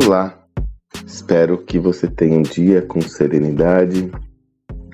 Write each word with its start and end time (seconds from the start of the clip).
Olá, 0.00 0.32
espero 1.04 1.58
que 1.58 1.76
você 1.76 2.06
tenha 2.06 2.38
um 2.38 2.42
dia 2.42 2.80
com 2.82 3.00
serenidade, 3.00 4.12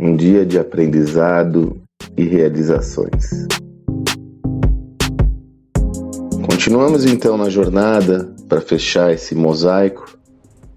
um 0.00 0.16
dia 0.16 0.46
de 0.46 0.58
aprendizado 0.58 1.78
e 2.16 2.24
realizações. 2.24 3.46
Continuamos 6.46 7.04
então 7.04 7.36
na 7.36 7.50
jornada 7.50 8.34
para 8.48 8.62
fechar 8.62 9.12
esse 9.12 9.34
mosaico 9.34 10.18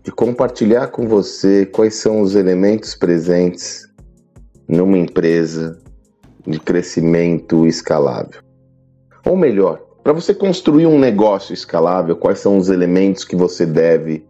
e 0.05 0.11
compartilhar 0.11 0.87
com 0.87 1.07
você 1.07 1.65
quais 1.65 1.95
são 1.95 2.19
os 2.19 2.35
elementos 2.35 2.95
presentes 2.95 3.87
numa 4.67 4.97
empresa 4.97 5.79
de 6.45 6.59
crescimento 6.59 7.65
escalável. 7.65 8.41
Ou 9.25 9.37
melhor, 9.37 9.86
para 10.07 10.13
você 10.13 10.33
construir 10.33 10.85
um 10.85 10.97
negócio 10.97 11.53
escalável, 11.53 12.15
quais 12.15 12.39
são 12.39 12.57
os 12.57 12.69
elementos 12.69 13.25
que 13.25 13.35
você 13.35 13.65
deve 13.65 14.25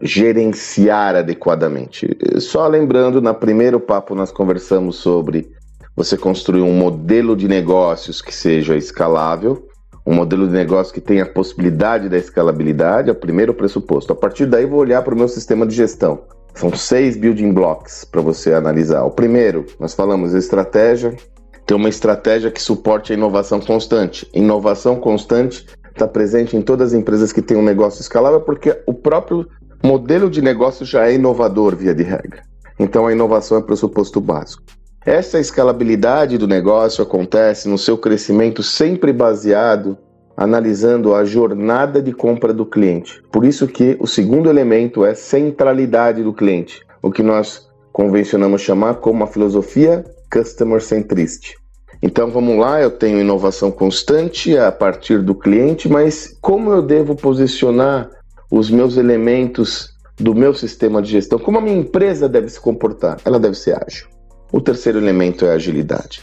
gerenciar 0.00 1.16
adequadamente? 1.16 2.16
Só 2.38 2.64
lembrando, 2.68 3.20
na 3.20 3.34
primeiro 3.34 3.80
papo 3.80 4.14
nós 4.14 4.30
conversamos 4.30 4.94
sobre 4.94 5.50
você 5.96 6.16
construir 6.16 6.60
um 6.60 6.72
modelo 6.72 7.34
de 7.34 7.48
negócios 7.48 8.22
que 8.22 8.32
seja 8.32 8.76
escalável, 8.76 9.66
um 10.06 10.14
modelo 10.14 10.46
de 10.46 10.52
negócio 10.52 10.94
que 10.94 11.00
tenha 11.00 11.24
a 11.24 11.28
possibilidade 11.28 12.08
da 12.08 12.18
escalabilidade, 12.18 13.08
é 13.08 13.12
o 13.12 13.16
primeiro 13.16 13.52
pressuposto. 13.52 14.12
A 14.12 14.16
partir 14.16 14.46
daí 14.46 14.64
vou 14.64 14.78
olhar 14.78 15.02
para 15.02 15.12
o 15.12 15.18
meu 15.18 15.26
sistema 15.26 15.66
de 15.66 15.74
gestão. 15.74 16.20
São 16.54 16.72
seis 16.72 17.16
building 17.16 17.52
blocks 17.52 18.04
para 18.04 18.20
você 18.20 18.52
analisar. 18.52 19.02
O 19.02 19.10
primeiro, 19.10 19.66
nós 19.80 19.92
falamos 19.92 20.34
estratégia, 20.34 21.16
ter 21.66 21.74
uma 21.74 21.88
estratégia 21.88 22.50
que 22.50 22.62
suporte 22.62 23.12
a 23.12 23.16
inovação 23.16 23.60
constante. 23.60 24.28
Inovação 24.32 24.96
constante 24.96 25.66
está 25.90 26.06
presente 26.06 26.56
em 26.56 26.62
todas 26.62 26.92
as 26.92 26.98
empresas 26.98 27.32
que 27.32 27.42
têm 27.42 27.56
um 27.56 27.64
negócio 27.64 28.00
escalável, 28.00 28.40
porque 28.40 28.80
o 28.86 28.94
próprio 28.94 29.48
modelo 29.82 30.30
de 30.30 30.40
negócio 30.40 30.86
já 30.86 31.08
é 31.08 31.14
inovador, 31.14 31.74
via 31.74 31.94
de 31.94 32.02
regra. 32.02 32.42
Então 32.78 33.06
a 33.06 33.12
inovação 33.12 33.58
é 33.58 33.62
pressuposto 33.62 34.20
básico. 34.20 34.62
Essa 35.04 35.38
escalabilidade 35.38 36.38
do 36.38 36.46
negócio 36.46 37.02
acontece 37.02 37.68
no 37.68 37.78
seu 37.78 37.96
crescimento 37.96 38.62
sempre 38.62 39.12
baseado 39.12 39.98
analisando 40.36 41.14
a 41.14 41.24
jornada 41.24 42.02
de 42.02 42.12
compra 42.12 42.52
do 42.52 42.66
cliente. 42.66 43.22
Por 43.32 43.44
isso 43.44 43.66
que 43.66 43.96
o 43.98 44.06
segundo 44.06 44.50
elemento 44.50 45.04
é 45.04 45.14
centralidade 45.14 46.22
do 46.22 46.32
cliente, 46.32 46.84
o 47.02 47.10
que 47.10 47.22
nós 47.22 47.65
convencionamos 47.96 48.60
chamar 48.60 48.96
como 48.96 49.24
a 49.24 49.26
filosofia 49.26 50.04
Customer 50.30 50.82
Centricity. 50.82 51.54
Então 52.02 52.30
vamos 52.30 52.58
lá, 52.58 52.78
eu 52.78 52.90
tenho 52.90 53.22
inovação 53.22 53.70
constante 53.70 54.54
a 54.54 54.70
partir 54.70 55.22
do 55.22 55.34
cliente, 55.34 55.88
mas 55.88 56.36
como 56.42 56.70
eu 56.70 56.82
devo 56.82 57.16
posicionar 57.16 58.10
os 58.50 58.70
meus 58.70 58.98
elementos 58.98 59.94
do 60.18 60.34
meu 60.34 60.52
sistema 60.52 61.00
de 61.00 61.10
gestão? 61.10 61.38
Como 61.38 61.56
a 61.56 61.60
minha 61.62 61.78
empresa 61.78 62.28
deve 62.28 62.50
se 62.50 62.60
comportar? 62.60 63.16
Ela 63.24 63.40
deve 63.40 63.54
ser 63.54 63.82
ágil. 63.82 64.08
O 64.52 64.60
terceiro 64.60 64.98
elemento 64.98 65.46
é 65.46 65.52
a 65.52 65.54
agilidade. 65.54 66.22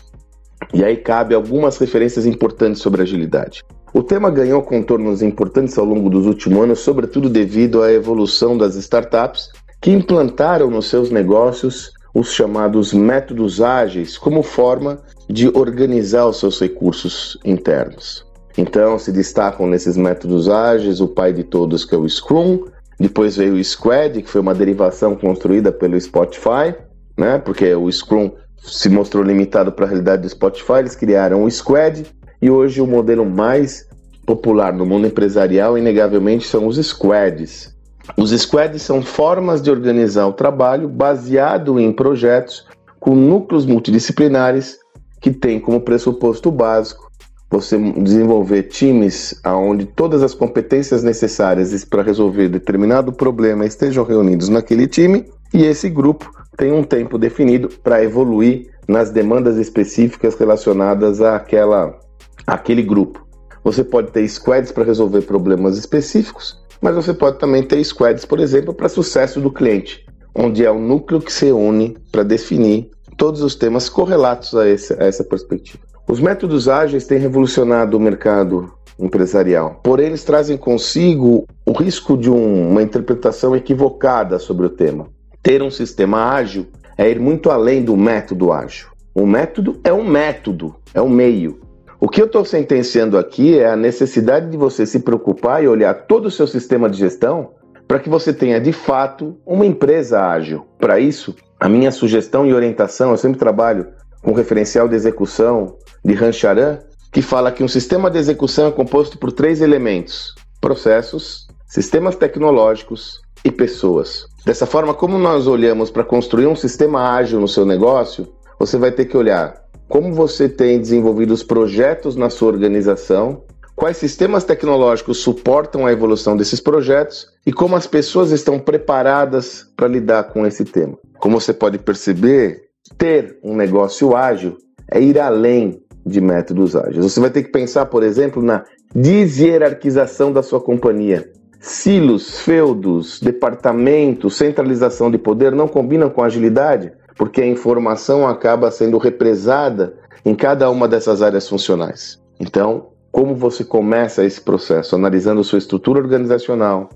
E 0.76 0.84
aí 0.84 0.98
cabe 0.98 1.34
algumas 1.34 1.80
referências 1.80 2.28
importantes 2.28 2.84
sobre 2.84 3.02
agilidade. 3.02 3.64
O 3.92 4.04
tema 4.04 4.30
ganhou 4.30 4.62
contornos 4.62 5.24
importantes 5.24 5.76
ao 5.80 5.86
longo 5.86 6.08
dos 6.08 6.28
últimos 6.28 6.66
anos, 6.66 6.80
sobretudo 6.82 7.32
devido 7.32 7.82
à 7.82 7.92
evolução 7.92 8.56
das 8.56 8.76
startups 8.76 9.50
que 9.84 9.92
implantaram 9.92 10.72
nos 10.72 10.88
seus 10.88 11.12
negócios 11.12 11.92
os 12.16 12.32
chamados 12.32 12.94
métodos 12.94 13.60
ágeis 13.60 14.18
como 14.18 14.42
forma 14.42 14.98
de 15.30 15.50
organizar 15.50 16.26
os 16.26 16.40
seus 16.40 16.58
recursos 16.58 17.38
internos. 17.44 18.26
Então, 18.58 18.98
se 18.98 19.12
destacam 19.12 19.68
nesses 19.68 19.98
métodos 19.98 20.48
ágeis 20.48 21.02
o 21.02 21.08
pai 21.10 21.34
de 21.34 21.44
todos, 21.44 21.84
que 21.84 21.94
é 21.94 21.98
o 21.98 22.08
Scrum, 22.08 22.64
depois 22.98 23.36
veio 23.36 23.56
o 23.56 23.64
Squad, 23.64 24.22
que 24.22 24.30
foi 24.30 24.40
uma 24.40 24.56
derivação 24.56 25.18
construída 25.18 25.70
pelo 25.70 26.00
Spotify, 26.00 26.74
né? 27.18 27.38
Porque 27.40 27.76
o 27.76 27.92
Scrum 27.92 28.32
se 28.64 28.88
mostrou 28.88 29.22
limitado 29.22 29.70
para 29.74 29.86
a 29.86 29.90
realidade 29.90 30.22
do 30.22 30.30
Spotify, 30.30 30.80
eles 30.80 30.96
criaram 30.96 31.44
o 31.44 31.52
Squad 31.52 32.06
e 32.42 32.50
hoje 32.50 32.80
o 32.80 32.88
modelo 32.88 33.26
mais 33.26 33.86
popular 34.26 34.72
no 34.72 34.86
mundo 34.86 35.08
empresarial, 35.08 35.78
inegavelmente, 35.78 36.48
são 36.48 36.68
os 36.68 36.78
squads, 36.78 37.73
os 38.18 38.32
squads 38.32 38.82
são 38.82 39.02
formas 39.02 39.62
de 39.62 39.72
organizar 39.72 40.28
o 40.28 40.34
trabalho 40.34 40.90
baseado 40.90 41.80
em 41.80 41.92
projetos 41.92 42.68
com 43.00 43.16
núcleos 43.16 43.66
multidisciplinares 43.66 44.78
que 45.22 45.32
têm 45.32 45.60
como 45.60 45.82
pressuposto 45.82 46.52
básico 46.52 47.12
você 47.50 47.78
desenvolver 47.78 48.64
times 48.64 49.40
onde 49.46 49.86
todas 49.86 50.24
as 50.24 50.34
competências 50.34 51.04
necessárias 51.04 51.86
para 51.86 52.02
resolver 52.02 52.50
determinado 52.50 53.14
problema 53.14 53.64
estejam 53.64 54.04
reunidos 54.04 54.50
naquele 54.50 54.88
time 54.88 55.26
e 55.54 55.64
esse 55.64 55.88
grupo 55.88 56.32
tem 56.58 56.72
um 56.72 56.84
tempo 56.84 57.18
definido 57.18 57.70
para 57.84 58.04
evoluir 58.04 58.72
nas 58.88 59.12
demandas 59.12 59.58
específicas 59.58 60.36
relacionadas 60.36 61.22
àquela, 61.22 61.98
àquele 62.46 62.82
grupo. 62.82 63.24
Você 63.64 63.84
pode 63.84 64.12
ter 64.12 64.28
squads 64.28 64.72
para 64.72 64.84
resolver 64.84 65.22
problemas 65.22 65.78
específicos 65.78 66.63
mas 66.82 66.96
você 66.96 67.14
pode 67.14 67.40
também 67.40 67.64
ter 67.64 67.84
squads, 67.84 68.26
por 68.26 68.40
exemplo, 68.40 68.74
para 68.74 68.90
sucesso 68.90 69.40
do 69.40 69.52
cliente, 69.52 70.06
onde 70.36 70.66
é 70.66 70.72
o 70.72 70.80
núcleo 70.80 71.22
que 71.22 71.32
se 71.32 71.52
une 71.52 71.98
para 72.12 72.24
definir 72.24 72.90
todos 73.18 73.42
os 73.42 73.56
temas 73.56 73.90
correlatos 73.90 74.56
a, 74.56 74.68
esse, 74.68 74.94
a 74.94 75.06
essa 75.06 75.24
perspectiva. 75.24 75.84
Os 76.08 76.20
métodos 76.20 76.68
ágeis 76.68 77.06
têm 77.06 77.18
revolucionado 77.18 77.96
o 77.96 78.00
mercado 78.00 78.74
empresarial, 79.00 79.80
porém 79.84 80.08
eles 80.08 80.24
trazem 80.24 80.58
consigo 80.58 81.46
o 81.66 81.72
risco 81.72 82.18
de 82.18 82.30
um, 82.30 82.70
uma 82.70 82.84
interpretação 82.84 83.56
equivocada 83.56 84.38
sobre 84.40 84.66
o 84.66 84.70
tema. 84.70 85.08
Ter 85.42 85.62
um 85.62 85.72
sistema 85.72 86.32
ágil 86.34 86.68
é 86.98 87.10
ir 87.10 87.20
muito 87.20 87.50
além 87.50 87.84
do 87.84 87.98
método 87.98 88.52
ágil. 88.52 88.88
O 89.16 89.26
método 89.26 89.80
é 89.84 89.94
um 89.94 90.04
método, 90.04 90.76
é 90.94 91.02
um 91.02 91.10
meio. 91.10 91.62
O 92.04 92.10
que 92.10 92.22
eu 92.22 92.26
estou 92.26 92.44
sentenciando 92.44 93.18
aqui 93.18 93.58
é 93.58 93.70
a 93.70 93.78
necessidade 93.78 94.50
de 94.50 94.58
você 94.58 94.86
se 94.86 95.00
preocupar 95.00 95.64
e 95.64 95.70
olhar 95.70 95.94
todo 96.06 96.26
o 96.26 96.32
seu 96.32 96.46
sistema 96.46 96.90
de 96.90 96.98
gestão 96.98 97.52
para 97.88 97.98
que 97.98 98.10
você 98.10 98.34
tenha 98.34 98.60
de 98.60 98.74
fato 98.74 99.38
uma 99.46 99.66
empresa 99.66 100.22
ágil. 100.22 100.68
Para 100.78 101.00
isso, 101.00 101.34
a 101.58 101.70
minha 101.70 101.92
sugestão 101.92 102.46
e 102.46 102.54
orientação, 102.54 103.12
eu 103.12 103.18
sempre 103.18 103.40
trabalho 103.40 103.88
com 104.22 104.32
o 104.32 104.34
referencial 104.34 104.90
de 104.90 104.96
execução 104.96 105.78
de 106.04 106.14
Rancharan, 106.14 106.80
que 107.10 107.22
fala 107.22 107.54
que 107.54 107.64
um 107.64 107.70
sistema 107.70 108.12
de 108.12 108.18
execução 108.18 108.68
é 108.68 108.72
composto 108.72 109.18
por 109.18 109.32
três 109.32 109.62
elementos: 109.62 110.36
processos, 110.60 111.48
sistemas 111.66 112.18
tecnológicos 112.18 113.22
e 113.46 113.50
pessoas. 113.50 114.26
Dessa 114.46 114.66
forma, 114.66 114.94
como 114.94 115.18
nós 115.18 115.48
olhamos 115.48 115.90
para 115.90 116.04
construir 116.04 116.48
um 116.48 116.56
sistema 116.56 117.14
ágil 117.14 117.40
no 117.40 117.48
seu 117.48 117.66
negócio, 117.66 118.28
você 118.60 118.78
vai 118.78 118.92
ter 118.92 119.06
que 119.06 119.16
olhar 119.16 119.63
como 119.94 120.12
você 120.12 120.50
tem 120.50 120.82
desenvolvido 120.82 121.36
os 121.36 121.44
projetos 121.44 122.16
na 122.16 122.28
sua 122.28 122.48
organização, 122.48 123.44
quais 123.76 123.96
sistemas 123.96 124.44
tecnológicos 124.44 125.20
suportam 125.20 125.86
a 125.86 125.92
evolução 125.92 126.36
desses 126.36 126.60
projetos 126.60 127.28
e 127.46 127.54
como 127.54 127.76
as 127.76 127.86
pessoas 127.86 128.32
estão 128.32 128.58
preparadas 128.58 129.68
para 129.78 129.88
lidar 129.88 130.24
com 130.24 130.48
esse 130.48 130.66
tema. 130.66 130.98
Como 131.20 131.40
você 131.40 131.54
pode 131.54 131.78
perceber, 131.78 132.64
ter 132.98 133.38
um 133.44 133.56
negócio 133.56 134.16
ágil 134.16 134.58
é 134.92 135.00
ir 135.00 135.20
além 135.20 135.80
de 136.04 136.20
métodos 136.20 136.76
ágeis. 136.76 137.06
Você 137.06 137.20
vai 137.20 137.30
ter 137.30 137.44
que 137.44 137.52
pensar, 137.52 137.86
por 137.86 138.02
exemplo, 138.02 138.42
na 138.42 138.66
deshierarquização 138.96 140.34
da 140.34 140.42
sua 140.42 140.60
companhia. 140.60 141.32
Silos, 141.60 142.40
feudos, 142.40 143.20
departamentos, 143.20 144.38
centralização 144.38 145.12
de 145.12 145.20
poder 145.20 145.52
não 145.52 145.68
combinam 145.68 146.10
com 146.10 146.24
agilidade 146.24 146.92
porque 147.16 147.42
a 147.42 147.48
informação 147.48 148.28
acaba 148.28 148.72
sendo 148.72 148.98
represada 148.98 149.96
em 150.26 150.36
cada 150.36 150.70
uma 150.70 150.88
dessas 150.88 151.22
áreas 151.22 151.48
funcionais. 151.48 152.22
Então, 152.40 152.88
como 153.12 153.36
você 153.36 153.64
começa 153.64 154.26
esse 154.26 154.42
processo? 154.42 154.96
Analisando 154.96 155.44
sua 155.44 155.60
estrutura 155.60 156.00
organizacional, 156.00 156.90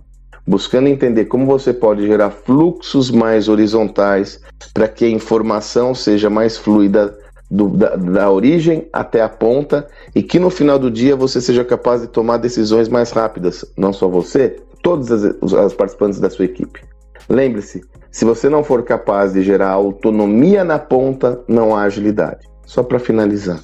buscando 0.48 0.88
entender 0.88 1.26
como 1.26 1.46
você 1.46 1.74
pode 1.74 2.08
gerar 2.08 2.32
fluxos 2.32 3.12
mais 3.12 3.50
horizontais 3.50 4.42
para 4.74 4.88
que 4.88 5.06
a 5.06 5.10
informação 5.10 5.94
seja 5.94 6.30
mais 6.30 6.58
fluida 6.58 7.18
do, 7.52 7.70
da, 7.70 7.96
da, 7.96 8.32
origem 8.32 8.88
até 8.92 9.22
a 9.22 9.30
ponta 9.30 9.88
e 10.16 10.24
que 10.24 10.40
no 10.40 10.50
final 10.50 10.80
do 10.80 10.92
dia 10.92 11.16
você 11.16 11.40
seja 11.40 11.64
capaz 11.64 12.02
de 12.02 12.08
tomar 12.08 12.38
decisões 12.38 12.90
mais 12.90 13.12
rápidas, 13.12 13.66
não 13.78 13.94
só 13.94 14.08
você, 14.08 14.58
todas 14.82 15.12
as, 15.12 15.54
as 15.54 15.74
participantes 15.74 16.20
da 16.20 16.30
sua 16.30 16.46
equipe. 16.46 16.82
Lembre-se, 17.30 17.84
se 18.12 18.26
você 18.26 18.50
não 18.50 18.64
for 18.64 18.84
capaz 18.84 19.34
de 19.34 19.42
gerar 19.42 19.70
autonomia 19.70 20.64
na 20.64 20.80
ponta, 20.80 21.44
não 21.48 21.76
há 21.76 21.84
agilidade. 21.84 22.48
Só 22.66 22.84
para 22.84 23.00
finalizar, 23.00 23.62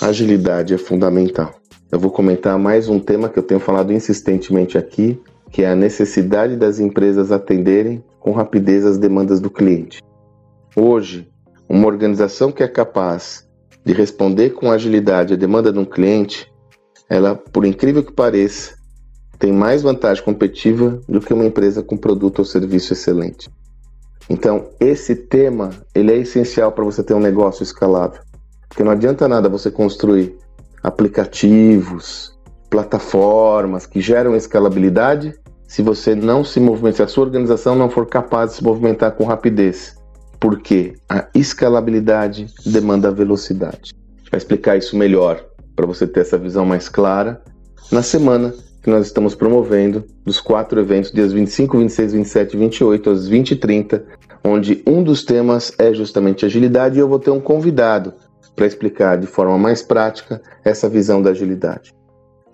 agilidade 0.00 0.74
é 0.74 0.78
fundamental. 0.78 1.54
Eu 1.90 1.98
vou 1.98 2.10
comentar 2.10 2.58
mais 2.58 2.88
um 2.88 3.00
tema 3.00 3.28
que 3.28 3.38
eu 3.38 3.42
tenho 3.42 3.60
falado 3.60 3.92
insistentemente 3.92 4.78
aqui, 4.78 5.20
que 5.50 5.62
é 5.62 5.70
a 5.70 5.76
necessidade 5.76 6.56
das 6.56 6.78
empresas 6.78 7.32
atenderem 7.32 8.02
com 8.20 8.32
rapidez 8.32 8.86
as 8.86 8.96
demandas 8.96 9.40
do 9.40 9.50
cliente. 9.50 10.00
Hoje, 10.76 11.28
uma 11.68 11.86
organização 11.88 12.52
que 12.52 12.62
é 12.62 12.68
capaz 12.68 13.48
de 13.84 13.92
responder 13.92 14.50
com 14.50 14.70
agilidade 14.70 15.34
a 15.34 15.36
demanda 15.36 15.72
de 15.72 15.78
um 15.78 15.84
cliente, 15.84 16.50
ela, 17.08 17.34
por 17.34 17.64
incrível 17.64 18.04
que 18.04 18.12
pareça, 18.12 18.74
tem 19.38 19.52
mais 19.52 19.82
vantagem 19.82 20.22
competitiva 20.22 21.00
do 21.08 21.20
que 21.20 21.32
uma 21.32 21.46
empresa 21.46 21.82
com 21.82 21.96
produto 21.96 22.40
ou 22.40 22.44
serviço 22.44 22.92
excelente. 22.92 23.50
Então, 24.30 24.68
esse 24.78 25.16
tema, 25.16 25.70
ele 25.92 26.12
é 26.12 26.16
essencial 26.18 26.70
para 26.70 26.84
você 26.84 27.02
ter 27.02 27.14
um 27.14 27.20
negócio 27.20 27.64
escalável. 27.64 28.20
Porque 28.68 28.84
não 28.84 28.92
adianta 28.92 29.26
nada 29.26 29.48
você 29.48 29.72
construir 29.72 30.38
aplicativos, 30.84 32.38
plataformas 32.70 33.86
que 33.86 34.00
geram 34.00 34.36
escalabilidade 34.36 35.34
se 35.66 35.82
você 35.82 36.14
não 36.14 36.44
se 36.44 36.60
movimentar, 36.60 36.94
se 36.94 37.02
a 37.02 37.08
sua 37.08 37.24
organização 37.24 37.74
não 37.74 37.90
for 37.90 38.06
capaz 38.06 38.50
de 38.50 38.56
se 38.58 38.64
movimentar 38.64 39.12
com 39.16 39.24
rapidez. 39.24 39.96
Porque 40.38 40.94
a 41.08 41.26
escalabilidade 41.34 42.46
demanda 42.64 43.10
velocidade. 43.10 43.92
Vai 44.30 44.38
explicar 44.38 44.76
isso 44.76 44.96
melhor 44.96 45.44
para 45.74 45.86
você 45.86 46.06
ter 46.06 46.20
essa 46.20 46.38
visão 46.38 46.64
mais 46.64 46.88
clara 46.88 47.42
na 47.90 48.02
semana 48.02 48.54
que 48.82 48.90
nós 48.90 49.06
estamos 49.06 49.34
promovendo 49.34 50.04
dos 50.24 50.40
quatro 50.40 50.80
eventos, 50.80 51.12
dias 51.12 51.32
25, 51.32 51.78
26, 51.78 52.12
27 52.12 52.54
e 52.54 52.58
28, 52.58 53.10
às 53.10 53.28
20 53.28 53.50
e 53.50 53.56
30, 53.56 54.04
onde 54.44 54.82
um 54.86 55.02
dos 55.02 55.24
temas 55.24 55.72
é 55.78 55.92
justamente 55.92 56.46
agilidade 56.46 56.96
e 56.96 57.00
eu 57.00 57.08
vou 57.08 57.18
ter 57.18 57.30
um 57.30 57.40
convidado 57.40 58.14
para 58.56 58.66
explicar 58.66 59.18
de 59.18 59.26
forma 59.26 59.56
mais 59.58 59.82
prática 59.82 60.40
essa 60.64 60.88
visão 60.88 61.22
da 61.22 61.30
agilidade. 61.30 61.94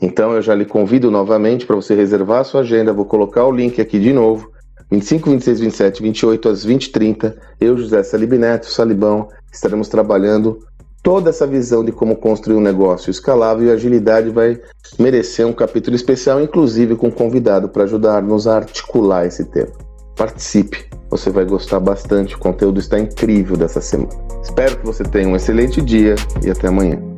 Então 0.01 0.33
eu 0.33 0.43
já 0.43 0.55
lhe 0.55 0.65
convido 0.65 1.11
novamente 1.11 1.65
para 1.65 1.77
você 1.77 1.95
reservar 1.95 2.41
a 2.41 2.45
sua 2.45 2.61
agenda, 2.61 2.93
vou 2.93 3.07
colocar 3.07 3.45
o 3.45 3.53
link 3.53 3.81
aqui 3.81 3.99
de 3.99 4.13
novo. 4.13 4.51
25, 4.91 5.31
26, 5.31 5.61
27, 5.61 6.03
28 6.03 6.49
às 6.49 6.65
20 6.65 6.85
e 6.85 6.91
30, 6.91 7.37
eu, 7.61 7.77
José 7.77 8.03
Salib 8.05 8.33
Neto, 8.35 8.67
Salibão, 8.67 9.29
estaremos 9.53 9.89
trabalhando 9.89 10.61
toda 11.07 11.31
essa 11.31 11.47
visão 11.47 11.85
de 11.85 11.93
como 11.93 12.17
construir 12.17 12.57
um 12.57 12.61
negócio 12.61 13.13
escalável 13.13 13.69
e 13.69 13.71
agilidade 13.71 14.29
vai 14.29 14.61
merecer 14.99 15.47
um 15.47 15.53
capítulo 15.53 15.95
especial, 15.95 16.41
inclusive 16.41 16.97
com 16.97 17.07
um 17.07 17.13
convidado 17.13 17.69
para 17.69 17.85
ajudar-nos 17.85 18.49
a 18.49 18.57
articular 18.57 19.25
esse 19.25 19.45
tema. 19.45 19.71
Participe, 20.17 20.85
você 21.09 21.31
vai 21.31 21.45
gostar 21.45 21.79
bastante, 21.79 22.35
o 22.35 22.39
conteúdo 22.41 22.81
está 22.81 22.99
incrível 22.99 23.57
dessa 23.57 23.81
semana. 23.81 24.11
Espero 24.43 24.79
que 24.79 24.85
você 24.85 25.05
tenha 25.05 25.29
um 25.29 25.37
excelente 25.37 25.81
dia 25.81 26.17
e 26.45 26.51
até 26.51 26.67
amanhã. 26.67 27.16